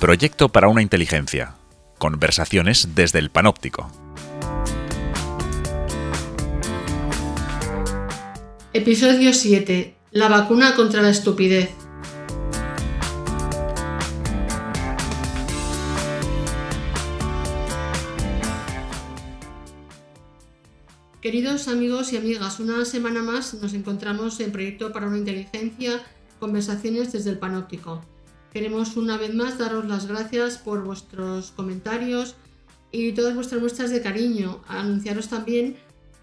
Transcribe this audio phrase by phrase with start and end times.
[0.00, 1.56] Proyecto para una inteligencia.
[1.98, 3.92] Conversaciones desde el panóptico.
[8.72, 9.94] Episodio 7.
[10.12, 11.68] La vacuna contra la estupidez.
[21.20, 26.00] Queridos amigos y amigas, una semana más nos encontramos en Proyecto para una Inteligencia,
[26.38, 28.02] conversaciones desde el Panóptico.
[28.52, 32.34] Queremos una vez más daros las gracias por vuestros comentarios
[32.90, 34.60] y todas vuestras muestras de cariño.
[34.66, 35.76] Anunciaros también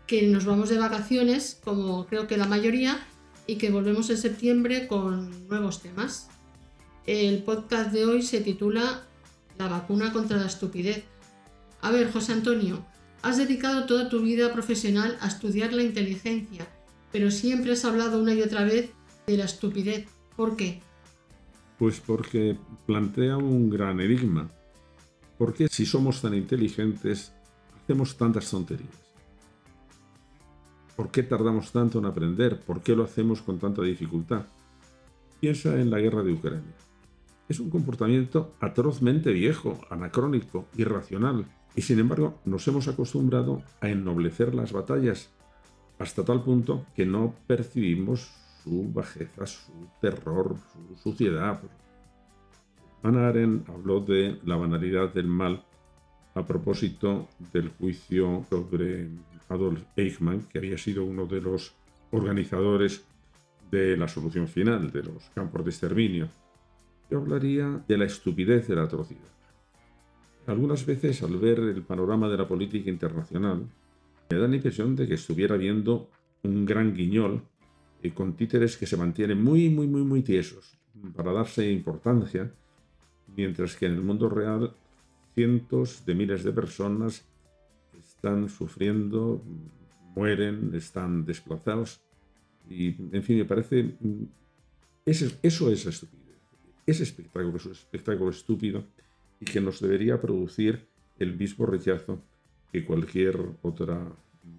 [0.05, 2.99] que nos vamos de vacaciones, como creo que la mayoría,
[3.45, 6.27] y que volvemos en septiembre con nuevos temas.
[7.05, 9.03] El podcast de hoy se titula
[9.57, 11.05] La vacuna contra la estupidez.
[11.81, 12.85] A ver, José Antonio,
[13.21, 16.67] Has dedicado toda tu vida profesional a estudiar la inteligencia,
[17.11, 18.91] pero siempre has hablado una y otra vez
[19.25, 20.07] de la estupidez.
[20.35, 20.81] ¿Por qué?
[21.77, 24.49] Pues porque plantea un gran enigma.
[25.37, 27.33] ¿Por qué si somos tan inteligentes
[27.83, 29.07] hacemos tantas tonterías?
[30.95, 32.59] ¿Por qué tardamos tanto en aprender?
[32.59, 34.47] ¿Por qué lo hacemos con tanta dificultad?
[35.39, 36.73] Piensa en la guerra de Ucrania.
[37.47, 44.55] Es un comportamiento atrozmente viejo, anacrónico, irracional, y sin embargo, nos hemos acostumbrado a ennoblecer
[44.55, 45.29] las batallas
[45.99, 48.31] hasta tal punto que no percibimos
[48.67, 51.61] su bajeza, su terror, su suciedad.
[53.01, 55.63] Hannah Arendt habló de la banalidad del mal
[56.35, 59.07] a propósito del juicio sobre
[59.49, 61.73] Adolf Eichmann, que había sido uno de los
[62.11, 63.05] organizadores
[63.71, 66.27] de la solución final de los campos de exterminio.
[67.09, 69.21] Yo hablaría de la estupidez de la atrocidad.
[70.45, 73.65] Algunas veces al ver el panorama de la política internacional,
[74.29, 76.09] me da la impresión de que estuviera viendo
[76.43, 77.43] un gran guiñol
[78.01, 80.77] eh, con títeres que se mantienen muy, muy, muy, muy tiesos
[81.15, 82.51] para darse importancia,
[83.35, 84.73] mientras que en el mundo real
[85.35, 87.23] cientos de miles de personas
[87.99, 89.43] están sufriendo,
[90.15, 92.01] mueren, están desplazados.
[92.69, 93.95] Y, en fin, me parece...
[93.99, 94.23] Mm,
[95.05, 96.37] eso es estupidez.
[96.85, 98.83] Ese espectáculo es un espectáculo estúpido
[99.39, 100.87] y que nos debería producir
[101.19, 102.21] el mismo rechazo
[102.71, 104.11] que cualquier otra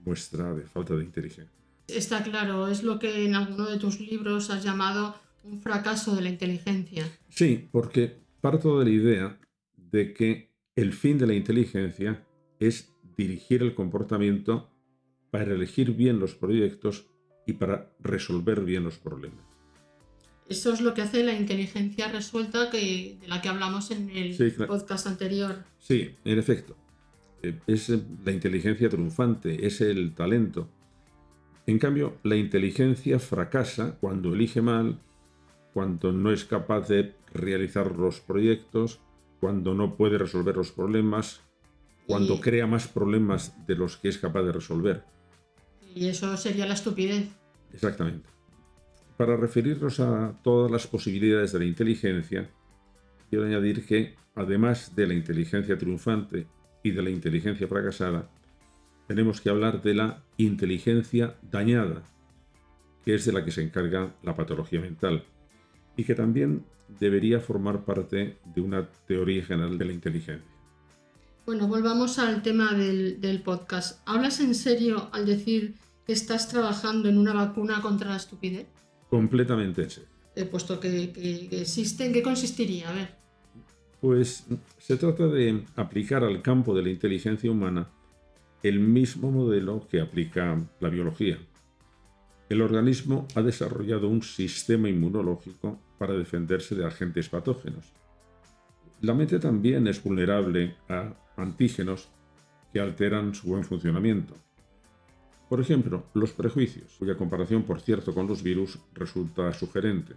[0.05, 1.59] muestra de falta de inteligencia.
[1.89, 6.23] Está claro, es lo que en alguno de tus libros has llamado un fracaso de
[6.23, 7.11] la inteligencia.
[7.31, 9.41] Sí, porque parto de la idea
[9.77, 12.25] de que el fin de la inteligencia
[12.61, 14.71] es dirigir el comportamiento
[15.31, 17.07] para elegir bien los proyectos
[17.47, 19.45] y para resolver bien los problemas.
[20.49, 24.37] Eso es lo que hace la inteligencia resuelta que, de la que hablamos en el
[24.67, 25.65] podcast anterior.
[25.79, 26.77] Sí, en efecto.
[27.43, 27.91] Eh, es
[28.25, 30.71] la inteligencia triunfante, es el talento.
[31.69, 35.03] En cambio, la inteligencia fracasa cuando elige mal,
[35.75, 39.03] cuando no es capaz de realizar los proyectos,
[39.39, 41.43] cuando no puede resolver los problemas,
[42.07, 45.05] cuando crea más problemas de los que es capaz de resolver.
[45.95, 47.29] Y eso sería la estupidez.
[47.75, 48.27] Exactamente.
[49.19, 52.49] Para referirnos a todas las posibilidades de la inteligencia,
[53.29, 56.47] quiero añadir que, además de la inteligencia triunfante
[56.83, 58.31] y de la inteligencia fracasada,
[59.09, 62.05] tenemos que hablar de la inteligencia dañada,
[63.05, 65.25] que es de la que se encarga la patología mental,
[65.97, 66.65] y que también
[67.01, 70.49] debería formar parte de una teoría general de la inteligencia.
[71.47, 74.01] Bueno, volvamos al tema del, del podcast.
[74.07, 75.75] ¿Hablas en serio al decir
[76.07, 78.69] que estás trabajando en una vacuna contra la estupidez?
[79.09, 80.03] completamente ese.
[80.35, 82.91] He puesto que, existe, ¿en qué consistiría?
[82.91, 83.19] A ver.
[84.01, 84.47] Pues
[84.79, 87.89] se trata de aplicar al campo de la inteligencia humana
[88.63, 91.39] el mismo modelo que aplica la biología.
[92.49, 97.93] El organismo ha desarrollado un sistema inmunológico para defenderse de agentes patógenos.
[99.01, 102.09] La mente también es vulnerable a antígenos
[102.73, 104.35] que alteran su buen funcionamiento.
[105.49, 110.15] Por ejemplo, los prejuicios, cuya comparación, por cierto, con los virus resulta sugerente.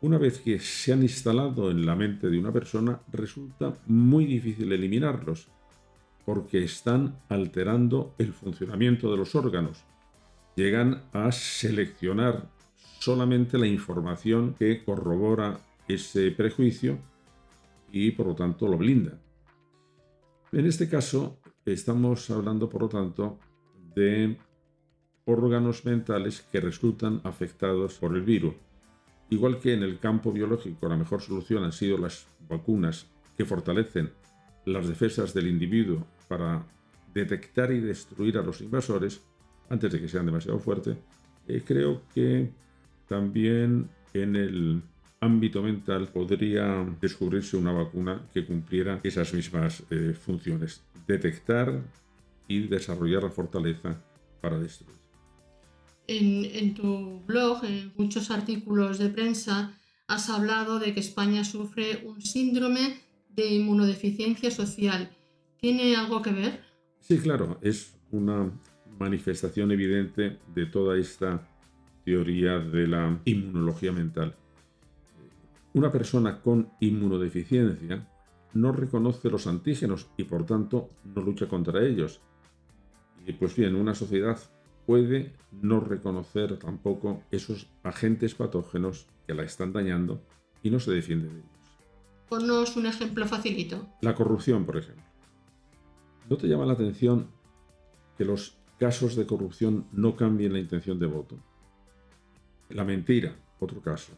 [0.00, 4.70] Una vez que se han instalado en la mente de una persona, resulta muy difícil
[4.70, 5.48] eliminarlos,
[6.26, 9.84] porque están alterando el funcionamiento de los órganos.
[10.56, 12.50] Llegan a seleccionar
[12.98, 16.98] solamente la información que corrobora ese prejuicio
[17.92, 19.18] y por lo tanto lo blinda.
[20.50, 23.38] En este caso, estamos hablando, por lo tanto,
[23.94, 24.36] de
[25.26, 28.54] órganos mentales que resultan afectados por el virus.
[29.30, 33.06] Igual que en el campo biológico la mejor solución han sido las vacunas
[33.36, 34.10] que fortalecen
[34.66, 36.66] las defensas del individuo para
[37.14, 39.22] detectar y destruir a los invasores
[39.70, 40.96] antes de que sean demasiado fuertes,
[41.48, 42.50] eh, creo que
[43.08, 44.82] también en el
[45.20, 51.82] ámbito mental podría descubrirse una vacuna que cumpliera esas mismas eh, funciones, detectar
[52.48, 54.00] y desarrollar la fortaleza
[54.40, 54.96] para destruir.
[56.08, 59.76] En, en, tu blog, en muchos artículos de prensa,
[60.06, 63.05] has hablado de que España sufre un síndrome
[63.36, 65.10] de inmunodeficiencia social.
[65.60, 66.60] ¿Tiene algo que ver?
[67.00, 68.50] Sí, claro, es una
[68.98, 71.46] manifestación evidente de toda esta
[72.04, 74.34] teoría de la inmunología mental.
[75.74, 78.08] Una persona con inmunodeficiencia
[78.54, 82.22] no reconoce los antígenos y por tanto no lucha contra ellos.
[83.26, 84.38] Y pues bien, una sociedad
[84.86, 90.22] puede no reconocer tampoco esos agentes patógenos que la están dañando
[90.62, 91.55] y no se defiende de ellos.
[92.28, 93.86] Ponnos un ejemplo facilito.
[94.00, 95.04] La corrupción, por ejemplo.
[96.28, 97.28] ¿No te llama la atención
[98.18, 101.36] que los casos de corrupción no cambien la intención de voto?
[102.68, 104.12] La mentira, otro caso.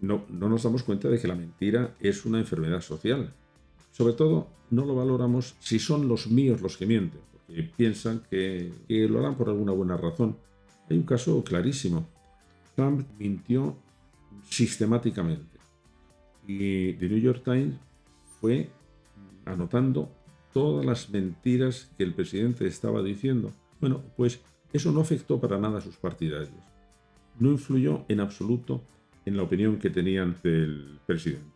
[0.00, 3.32] No, no nos damos cuenta de que la mentira es una enfermedad social.
[3.92, 8.72] Sobre todo, no lo valoramos si son los míos los que mienten, porque piensan que,
[8.88, 10.36] que lo harán por alguna buena razón.
[10.90, 12.06] Hay un caso clarísimo.
[12.74, 13.76] Trump mintió
[14.50, 15.55] sistemáticamente.
[16.46, 17.74] Y The New York Times
[18.40, 18.70] fue
[19.44, 20.10] anotando
[20.52, 23.52] todas las mentiras que el presidente estaba diciendo.
[23.80, 24.40] Bueno, pues
[24.72, 26.54] eso no afectó para nada a sus partidarios
[27.38, 28.82] no influyó en absoluto
[29.24, 31.50] en la opinión que tenían del presidente.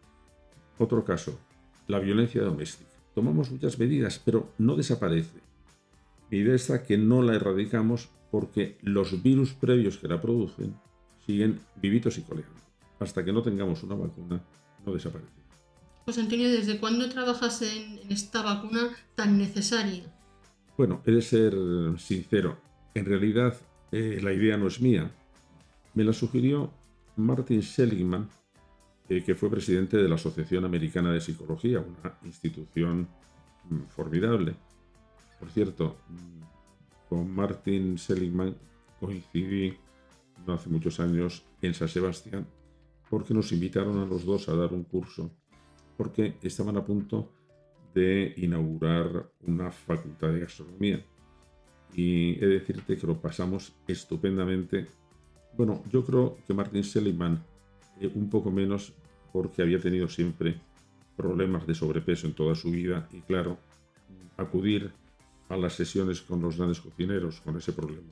[0.78, 1.38] Otro caso,
[1.86, 2.90] la violencia doméstica.
[3.14, 5.38] Tomamos muchas medidas, pero no desaparece.
[6.30, 10.74] Mi idea está que no la erradicamos porque los virus previos que la producen
[11.26, 12.60] siguen vivitos y coleando.
[12.98, 14.40] Hasta que no tengamos una vacuna,
[14.84, 15.40] no desaparece.
[16.04, 20.02] Pues Antonio, ¿desde cuándo trabajas en esta vacuna tan necesaria?
[20.76, 21.54] Bueno, he de ser
[21.98, 22.58] sincero.
[22.94, 23.56] En realidad,
[23.92, 25.10] eh, la idea no es mía.
[25.94, 26.72] Me la sugirió
[27.16, 28.28] Martin Seligman,
[29.08, 33.08] eh, que fue presidente de la Asociación Americana de Psicología, una institución
[33.68, 34.54] mm, formidable.
[35.38, 38.56] Por cierto, mm, con Martin Seligman
[38.98, 39.74] coincidí
[40.46, 42.46] no hace muchos años en San Sebastián
[43.10, 45.30] porque nos invitaron a los dos a dar un curso
[45.96, 47.30] porque estaban a punto
[47.92, 51.04] de inaugurar una facultad de gastronomía.
[51.92, 54.86] Y he de decirte que lo pasamos estupendamente
[55.56, 57.42] bueno, yo creo que Martin Seligman
[58.00, 58.92] eh, un poco menos
[59.32, 60.60] porque había tenido siempre
[61.16, 63.58] problemas de sobrepeso en toda su vida y claro,
[64.36, 64.90] acudir
[65.48, 68.08] a las sesiones con los grandes cocineros con ese problema.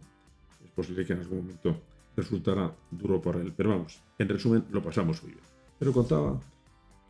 [0.65, 1.81] Es posible que en algún momento
[2.19, 5.45] resultara duro para él, pero vamos, en resumen lo pasamos muy bien.
[5.79, 6.41] Pero contaba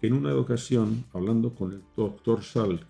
[0.00, 2.86] que en una ocasión, hablando con el doctor Salk,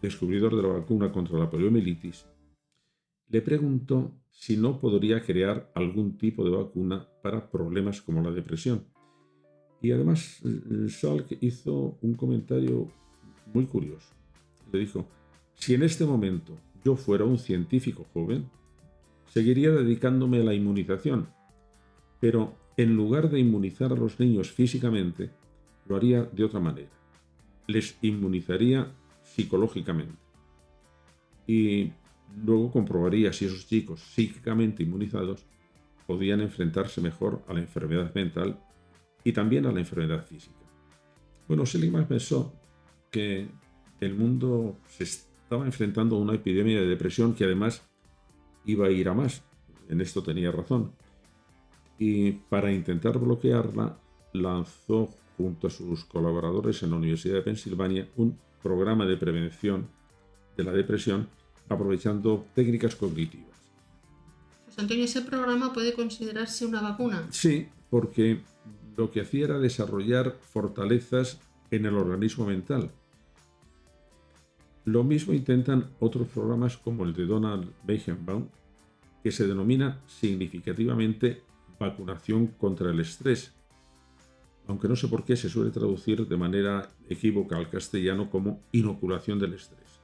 [0.00, 2.26] descubridor de la vacuna contra la poliomielitis,
[3.28, 8.84] le preguntó si no podría crear algún tipo de vacuna para problemas como la depresión.
[9.80, 10.40] Y además
[10.88, 12.88] Salk hizo un comentario
[13.52, 14.08] muy curioso.
[14.72, 15.06] Le dijo,
[15.54, 18.48] si en este momento yo fuera un científico joven,
[19.32, 21.28] seguiría dedicándome a la inmunización,
[22.20, 25.30] pero en lugar de inmunizar a los niños físicamente,
[25.86, 26.90] lo haría de otra manera.
[27.66, 28.92] Les inmunizaría
[29.22, 30.14] psicológicamente.
[31.46, 31.92] Y
[32.44, 35.44] Luego comprobaría si esos chicos psíquicamente inmunizados
[36.06, 38.58] podían enfrentarse mejor a la enfermedad mental
[39.22, 40.56] y también a la enfermedad física.
[41.46, 42.52] Bueno, Seligman pensó
[43.10, 43.48] que
[44.00, 47.88] el mundo se estaba enfrentando a una epidemia de depresión que además
[48.64, 49.42] iba a ir a más.
[49.88, 50.92] En esto tenía razón.
[51.98, 53.98] Y para intentar bloquearla,
[54.32, 59.88] lanzó junto a sus colaboradores en la Universidad de Pensilvania un programa de prevención
[60.56, 61.28] de la depresión
[61.68, 63.48] aprovechando técnicas cognitivas.
[64.64, 67.26] Pues Antonio, ¿ese programa puede considerarse una vacuna?
[67.30, 68.40] Sí, porque
[68.96, 71.38] lo que hacía era desarrollar fortalezas
[71.70, 72.90] en el organismo mental.
[74.84, 78.48] Lo mismo intentan otros programas como el de Donald Beichenbaum,
[79.22, 81.42] que se denomina significativamente
[81.78, 83.52] vacunación contra el estrés,
[84.66, 89.38] aunque no sé por qué se suele traducir de manera equívoca al castellano como inoculación
[89.38, 90.00] del estrés.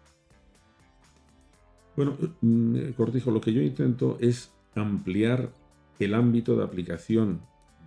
[1.96, 5.50] Bueno, mm, Cortijo, lo que yo intento es ampliar
[5.98, 7.40] el ámbito de aplicación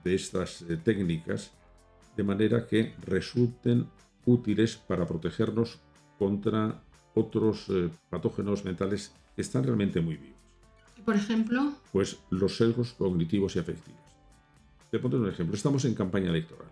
[0.03, 1.53] de estas eh, técnicas
[2.17, 3.88] de manera que resulten
[4.25, 5.79] útiles para protegernos
[6.22, 6.80] contra
[7.16, 10.38] otros eh, patógenos mentales que están realmente muy vivos.
[11.04, 14.00] Por ejemplo, pues los sesgos cognitivos y afectivos.
[14.92, 15.56] Te pongo un ejemplo.
[15.56, 16.68] Estamos en campaña electoral.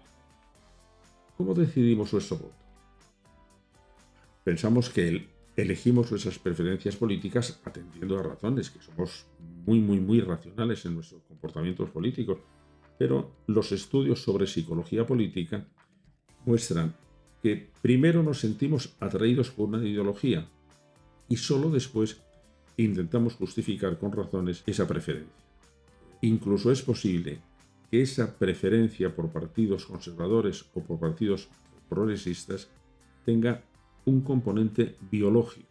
[1.35, 2.53] ¿Cómo decidimos nuestro voto?
[4.43, 5.27] Pensamos que el
[5.57, 9.25] elegimos nuestras preferencias políticas atendiendo a razones, que somos
[9.65, 12.37] muy, muy, muy racionales en nuestros comportamientos políticos.
[12.99, 15.65] pero los estudios sobre psicología política
[16.45, 16.93] muestran
[17.41, 20.47] que primero nos sentimos atraídos por una ideología
[21.27, 22.21] y solo después
[22.77, 25.43] intentamos justificar con razones esa preferencia.
[26.21, 27.39] Incluso es posible
[27.89, 31.49] que esa preferencia por partidos conservadores o por partidos
[31.87, 32.69] progresistas
[33.25, 33.63] tenga
[34.05, 35.67] un componente biológico.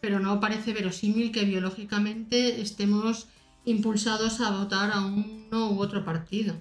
[0.00, 3.28] Pero no parece verosímil que biológicamente estemos
[3.64, 6.54] impulsados a votar a uno u otro partido.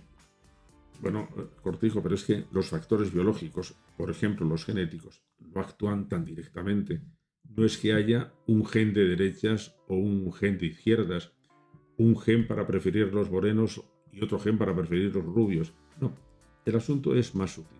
[1.01, 1.27] Bueno,
[1.61, 7.01] Cortijo, pero es que los factores biológicos, por ejemplo los genéticos, no actúan tan directamente.
[7.55, 11.31] No es que haya un gen de derechas o un gen de izquierdas,
[11.97, 15.73] un gen para preferir los morenos y otro gen para preferir los rubios.
[16.01, 16.13] No,
[16.65, 17.77] el asunto es más sutil.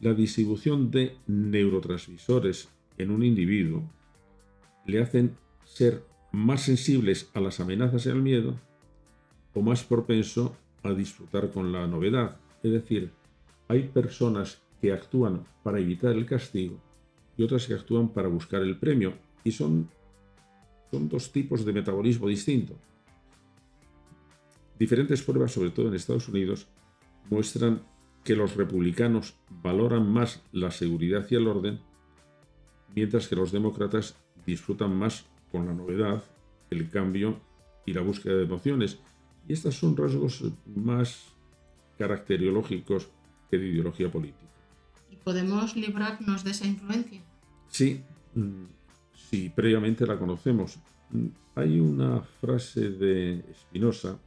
[0.00, 3.90] La distribución de neurotransmisores en un individuo
[4.86, 8.54] le hacen ser más sensibles a las amenazas y al miedo
[9.52, 12.38] o más propenso a disfrutar con la novedad.
[12.62, 13.10] Es decir,
[13.68, 16.80] hay personas que actúan para evitar el castigo
[17.36, 19.14] y otras que actúan para buscar el premio.
[19.44, 19.88] Y son,
[20.90, 22.74] son dos tipos de metabolismo distinto.
[24.78, 26.66] Diferentes pruebas, sobre todo en Estados Unidos,
[27.30, 27.82] muestran
[28.24, 31.80] que los republicanos valoran más la seguridad y el orden,
[32.94, 36.22] mientras que los demócratas disfrutan más con la novedad,
[36.70, 37.40] el cambio
[37.86, 38.98] y la búsqueda de emociones.
[39.48, 41.24] Y estos son rasgos más
[41.98, 43.08] caracteriológicos
[43.50, 44.46] que de ideología política.
[45.20, 47.20] ¿Y podemos librarnos de esa influencia?
[47.68, 48.02] Sí,
[48.34, 48.64] mm,
[49.14, 50.78] sí, previamente la conocemos.
[51.10, 54.18] Mm, hay una frase de Spinoza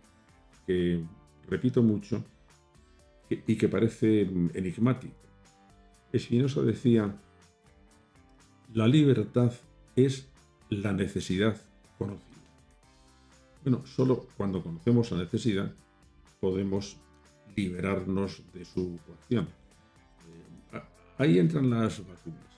[0.67, 1.03] que
[1.47, 2.23] repito mucho
[3.29, 4.21] y que parece
[4.53, 5.15] enigmática.
[6.15, 7.15] Spinoza decía,
[8.73, 9.51] la libertad
[9.95, 10.27] es
[10.69, 11.59] la necesidad
[11.97, 12.27] conocida.
[13.63, 15.73] Bueno, solo cuando conocemos la necesidad
[16.39, 16.97] podemos
[17.55, 19.47] liberarnos de su coacción.
[21.17, 22.53] Ahí entran las vacunas.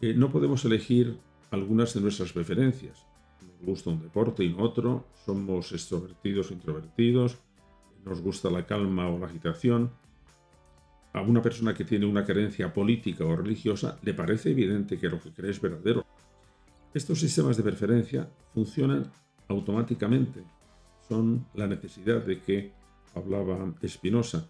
[0.00, 1.18] Eh, no podemos elegir
[1.50, 3.06] algunas de nuestras preferencias.
[3.42, 7.38] Nos gusta un deporte y no otro, somos extrovertidos o introvertidos,
[8.04, 9.90] nos gusta la calma o la agitación.
[11.12, 15.20] A una persona que tiene una creencia política o religiosa le parece evidente que lo
[15.20, 16.04] que cree es verdadero.
[16.92, 19.10] Estos sistemas de preferencia funcionan
[19.48, 20.42] automáticamente.
[21.08, 22.72] Son la necesidad de que
[23.14, 24.48] hablaba Spinoza.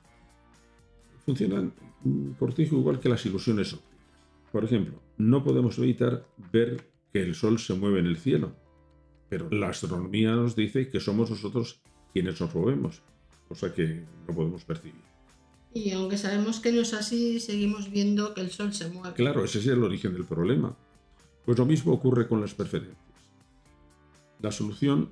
[1.24, 1.72] Funcionan,
[2.38, 3.94] cortijo, igual que las ilusiones ópticas.
[4.52, 8.54] Por ejemplo, no podemos evitar ver que el Sol se mueve en el cielo,
[9.28, 11.80] pero la astronomía nos dice que somos nosotros
[12.12, 13.02] quienes nos movemos,
[13.48, 15.02] cosa que no podemos percibir.
[15.72, 19.14] Y aunque sabemos que no es así, seguimos viendo que el Sol se mueve.
[19.14, 20.76] Claro, ese es el origen del problema.
[21.44, 22.96] Pues lo mismo ocurre con las preferencias.
[24.40, 25.10] La solución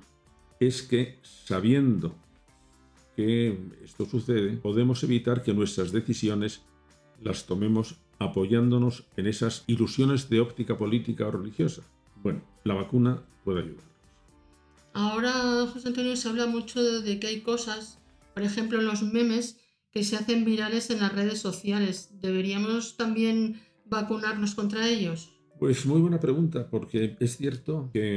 [0.59, 2.15] es que sabiendo
[3.15, 6.63] que esto sucede, podemos evitar que nuestras decisiones
[7.21, 11.83] las tomemos apoyándonos en esas ilusiones de óptica política o religiosa.
[12.21, 13.93] Bueno, la vacuna puede ayudarnos.
[14.93, 17.99] Ahora, José Antonio, se habla mucho de que hay cosas,
[18.33, 19.59] por ejemplo, los memes,
[19.91, 22.09] que se hacen virales en las redes sociales.
[22.21, 25.31] ¿Deberíamos también vacunarnos contra ellos?
[25.59, 28.15] Pues muy buena pregunta, porque es cierto que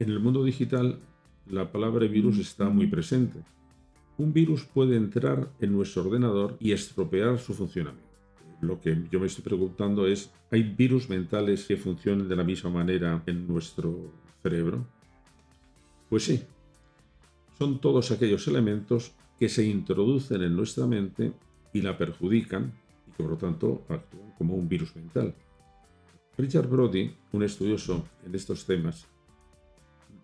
[0.00, 0.98] en el mundo digital,
[1.46, 3.40] la palabra virus está muy presente.
[4.20, 8.06] Un virus puede entrar en nuestro ordenador y estropear su funcionamiento.
[8.60, 12.68] Lo que yo me estoy preguntando es, ¿hay virus mentales que funcionen de la misma
[12.68, 14.12] manera en nuestro
[14.42, 14.84] cerebro?
[16.10, 16.42] Pues sí.
[17.58, 21.32] Son todos aquellos elementos que se introducen en nuestra mente
[21.72, 22.74] y la perjudican
[23.08, 25.34] y que por lo tanto actúan como un virus mental.
[26.36, 29.06] Richard Brody, un estudioso en estos temas,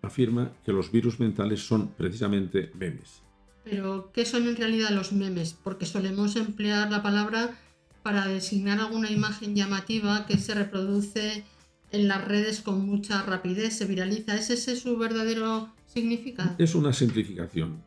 [0.03, 3.25] afirma que los virus mentales son precisamente memes.
[3.69, 5.53] Pero, ¿qué son en realidad los memes?
[5.63, 7.57] Porque solemos emplear la palabra
[8.01, 11.43] para designar alguna imagen llamativa que se reproduce
[11.91, 14.35] en las redes con mucha rapidez, se viraliza.
[14.35, 16.55] ¿Es ese su verdadero significado?
[16.57, 17.81] Es una simplificación.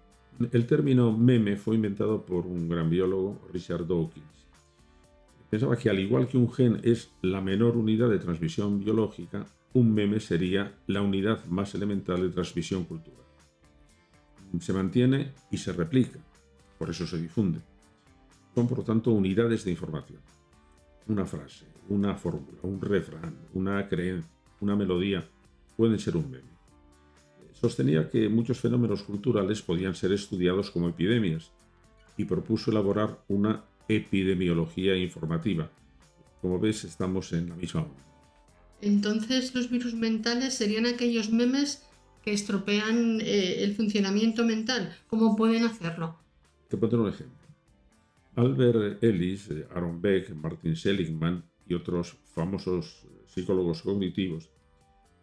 [0.53, 4.27] El término meme fue inventado por un gran biólogo, Richard Dawkins.
[5.51, 9.93] Pensaba que al igual que un gen es la menor unidad de transmisión biológica, un
[9.93, 13.30] meme sería la unidad más elemental de transmisión cultural.
[14.59, 16.19] Se mantiene y se replica,
[16.79, 17.61] por eso se difunde.
[18.55, 20.21] Son, por lo tanto, unidades de información.
[21.07, 24.31] Una frase, una fórmula, un refrán, una creencia,
[24.61, 25.25] una melodía,
[25.77, 26.51] pueden ser un meme.
[27.53, 31.51] Sostenía que muchos fenómenos culturales podían ser estudiados como epidemias
[32.17, 35.71] y propuso elaborar una epidemiología informativa.
[36.41, 38.05] Como ves, estamos en la misma onda.
[38.81, 41.83] Entonces los virus mentales serían aquellos memes
[42.23, 44.95] que estropean eh, el funcionamiento mental.
[45.07, 46.19] ¿Cómo pueden hacerlo?
[46.69, 47.39] Te pondré un ejemplo.
[48.37, 54.51] Albert Ellis, eh, Aaron Beck, Martin Seligman y otros famosos psicólogos cognitivos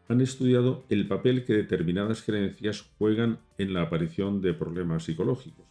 [0.10, 5.66] han estudiado el papel que determinadas creencias juegan en la aparición de problemas psicológicos.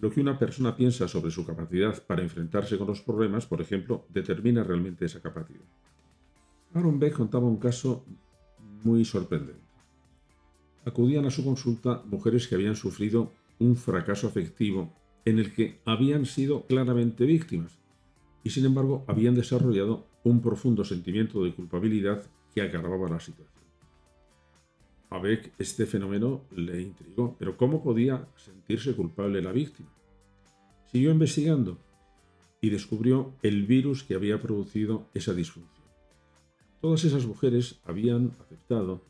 [0.00, 4.04] Lo que una persona piensa sobre su capacidad para enfrentarse con los problemas, por ejemplo,
[4.10, 5.64] determina realmente esa capacidad.
[6.74, 8.04] Aaron Beck contaba un caso
[8.84, 9.67] muy sorprendente.
[10.88, 14.90] Acudían a su consulta mujeres que habían sufrido un fracaso afectivo
[15.26, 17.76] en el que habían sido claramente víctimas
[18.42, 22.22] y sin embargo habían desarrollado un profundo sentimiento de culpabilidad
[22.54, 23.66] que agravaba la situación.
[25.10, 29.90] A Beck este fenómeno le intrigó, pero ¿cómo podía sentirse culpable la víctima?
[30.90, 31.76] Siguió investigando
[32.62, 35.86] y descubrió el virus que había producido esa disfunción.
[36.80, 39.02] Todas esas mujeres habían aceptado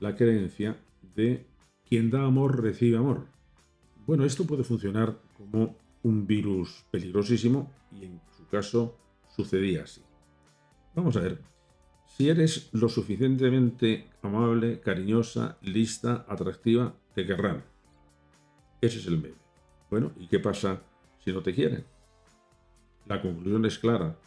[0.00, 0.78] la creencia
[1.14, 1.46] de
[1.88, 3.26] quien da amor recibe amor.
[4.06, 10.02] Bueno, esto puede funcionar como un virus peligrosísimo y en su caso sucedía así.
[10.94, 11.40] Vamos a ver,
[12.06, 17.64] si eres lo suficientemente amable, cariñosa, lista, atractiva, te querrán.
[18.80, 19.36] Ese es el meme.
[19.90, 20.82] Bueno, ¿y qué pasa
[21.24, 21.84] si no te quieren?
[23.06, 24.18] La conclusión es clara.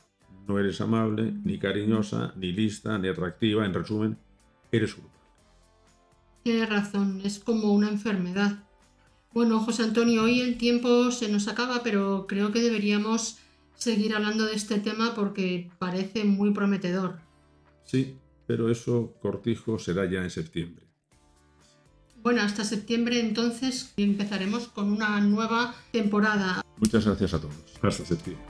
[0.48, 3.66] No eres amable, ni cariñosa, ni lista, ni atractiva.
[3.66, 4.18] En resumen,
[4.72, 5.15] eres culpable.
[6.46, 8.60] Tienes razón, es como una enfermedad.
[9.34, 13.40] Bueno, José Antonio, hoy el tiempo se nos acaba, pero creo que deberíamos
[13.74, 17.18] seguir hablando de este tema porque parece muy prometedor.
[17.84, 20.86] Sí, pero eso, Cortijo, será ya en septiembre.
[22.22, 26.62] Bueno, hasta septiembre entonces empezaremos con una nueva temporada.
[26.78, 27.56] Muchas gracias a todos.
[27.82, 28.46] Hasta septiembre.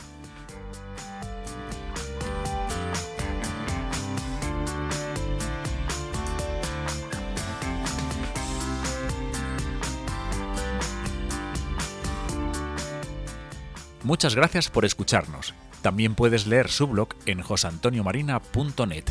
[14.06, 15.56] Muchas gracias por escucharnos.
[15.82, 19.06] También puedes leer su blog en josantoniomarina.net.